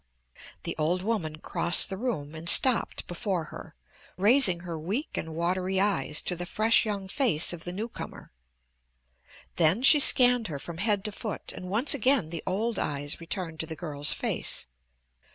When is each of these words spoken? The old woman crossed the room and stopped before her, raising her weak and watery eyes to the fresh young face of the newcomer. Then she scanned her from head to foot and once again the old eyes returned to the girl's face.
The 0.63 0.75
old 0.79 1.03
woman 1.03 1.35
crossed 1.35 1.91
the 1.91 1.95
room 1.95 2.33
and 2.33 2.49
stopped 2.49 3.05
before 3.05 3.43
her, 3.53 3.75
raising 4.17 4.61
her 4.61 4.75
weak 4.75 5.15
and 5.15 5.35
watery 5.35 5.79
eyes 5.79 6.23
to 6.23 6.35
the 6.35 6.47
fresh 6.47 6.87
young 6.87 7.07
face 7.07 7.53
of 7.53 7.65
the 7.65 7.71
newcomer. 7.71 8.31
Then 9.57 9.83
she 9.83 9.99
scanned 9.99 10.47
her 10.47 10.57
from 10.57 10.79
head 10.79 11.05
to 11.05 11.11
foot 11.11 11.51
and 11.55 11.69
once 11.69 11.93
again 11.93 12.31
the 12.31 12.41
old 12.47 12.79
eyes 12.79 13.21
returned 13.21 13.59
to 13.59 13.67
the 13.67 13.75
girl's 13.75 14.11
face. 14.11 14.65